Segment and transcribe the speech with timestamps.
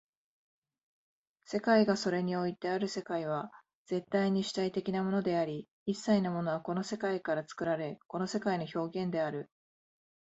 [1.45, 3.51] 世界がそれにおいてある世界は
[3.85, 9.51] 絶対に主体的なものであり、一切のものはこの世界から作られ、この世界の表現である。